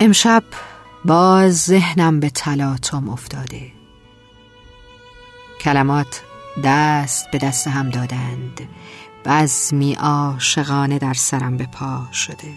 [0.00, 0.44] امشب
[1.04, 3.72] باز ذهنم به تلاطم افتاده.
[5.60, 6.22] کلمات
[6.64, 8.68] دست به دست هم دادند.
[9.24, 12.54] بزمی عاشقانه در سرم به پا شده.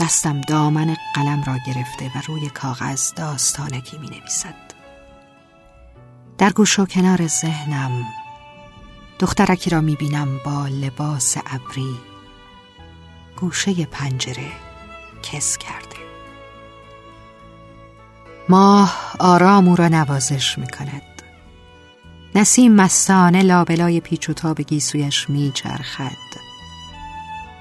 [0.00, 4.54] دستم دامن قلم را گرفته و روی کاغذ داستانکی می نویسد.
[6.38, 8.04] در گوش و کنار ذهنم
[9.18, 11.96] دخترکی را می بینم با لباس ابری.
[13.36, 14.63] گوشه پنجره
[15.24, 15.96] کس کرده.
[18.48, 21.02] ماه آرام او را نوازش می کند
[22.34, 26.34] نسیم مستانه لابلای پیچ و تاب گیسویش می چرخد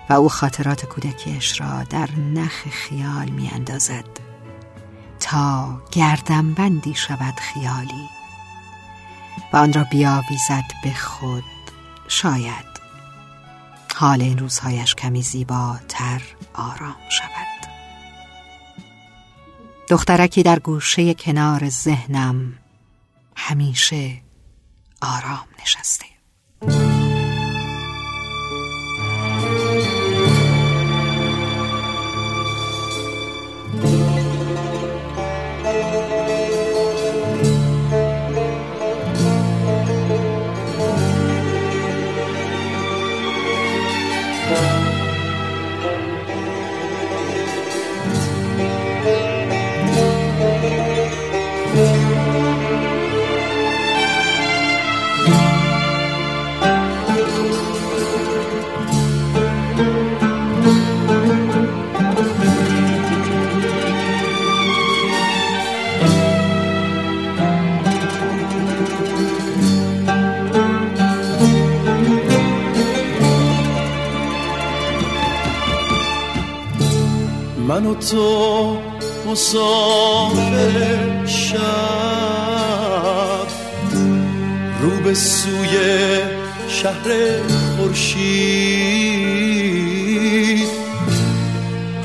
[0.09, 4.06] و او خاطرات کودکیش را در نخ خیال می اندازد
[5.19, 8.09] تا گردنبندی شود خیالی
[9.53, 11.44] و آن را بیاویزد به خود.
[12.08, 12.73] شاید
[13.95, 16.22] حال این روزهایش کمی زیباتر
[16.53, 17.53] آرام شود.
[19.89, 22.53] دخترکی در گوشه کنار ذهنم
[23.36, 24.22] همیشه
[25.02, 26.12] آرام نشسته.
[77.73, 78.78] من و تو
[79.28, 81.57] مسافر شب.
[84.81, 85.78] رو به سوی
[86.67, 87.39] شهر
[87.78, 88.94] خورشید.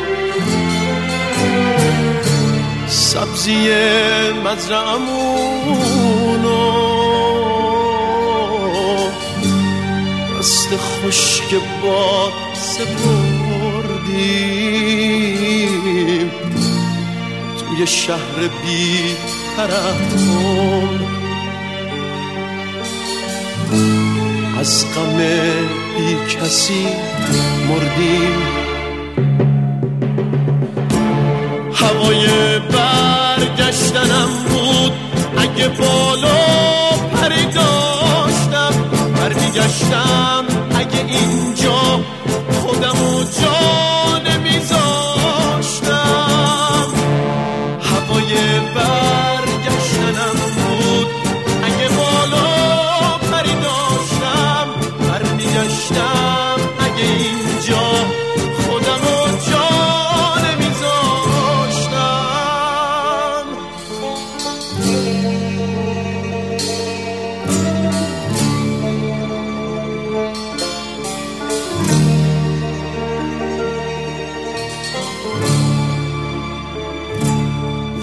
[2.92, 3.70] سبزی
[4.46, 6.02] مزرعمونو
[10.40, 13.02] دست خشک باد سپردیم.
[17.60, 19.16] توی شهر بی
[19.56, 21.00] ترحم
[24.60, 26.88] از غم بی کسی
[27.70, 28.42] مردیم.
[33.72, 34.61] برگشتنم بود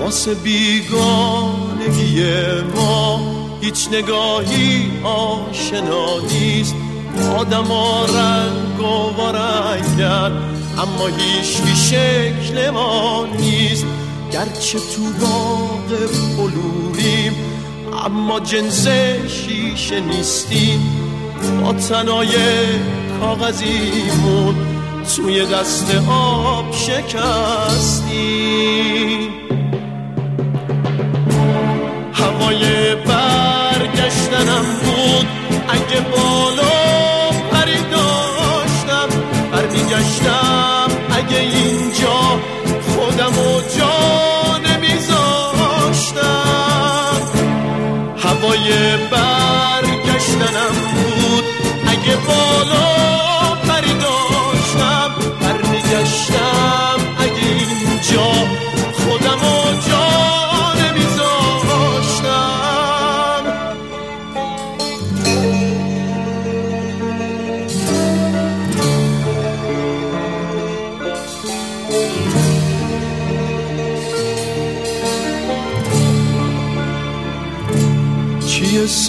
[0.09, 2.25] واسه بیگانگی
[2.77, 3.21] ما
[3.61, 6.75] هیچ نگاهی آشنا نیست.
[7.39, 8.85] آدم ها رنگ و
[10.81, 11.57] اما هیچ
[11.91, 13.87] شکل ما نیست.
[14.33, 15.89] گرچه تو باغ
[16.37, 17.35] بلوریم
[18.05, 18.87] اما جنس
[19.29, 20.81] شیشه نیستیم.
[21.65, 22.37] با تنای
[23.21, 24.57] کاغذیمون
[25.17, 27.99] توی دست آب شکستیم.
[34.39, 35.27] برگشتنم بود
[35.69, 36.79] اگه بالا
[37.53, 39.09] پری داشتم
[39.53, 40.89] برمیگشتم.
[41.11, 42.21] اگه اینجا
[42.89, 43.97] خودم و جا
[44.59, 46.25] نمیذاشتم
[48.19, 48.69] هوای
[49.11, 51.45] برگشتنم بود
[51.87, 53.38] اگه بالا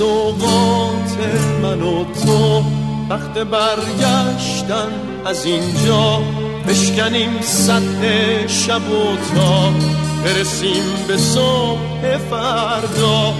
[0.01, 1.17] اوقات
[1.61, 2.63] من و تو
[3.09, 4.91] وقت برگشتن
[5.25, 6.21] از اینجا.
[6.67, 9.71] بشکنیم سطح شب و تا.
[10.23, 13.33] برسیم به صبح فردا.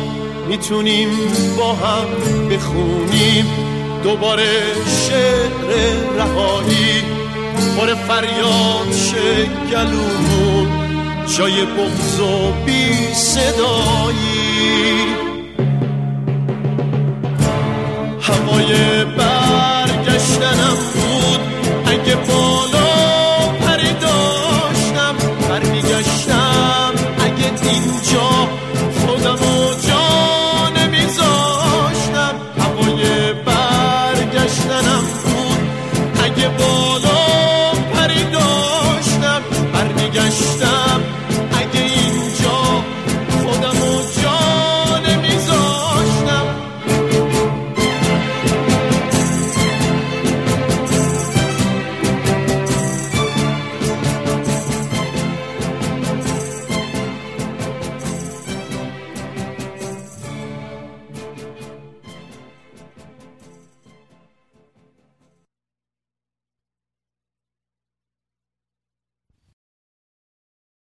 [0.48, 1.10] می‌تونیم
[1.58, 3.46] با هم بخونیم
[4.04, 4.62] دوباره
[5.08, 7.04] شعر رهایی.
[7.78, 10.68] پر فریاد شه گلومون
[11.38, 14.50] جای بغض و بی صدایی.
[18.30, 19.06] هوای